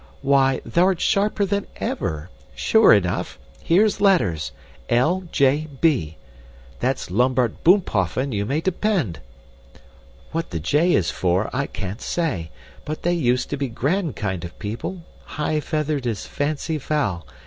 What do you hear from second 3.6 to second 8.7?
Here's letters! L.J.B. That's Lambert Boomphoffen, you may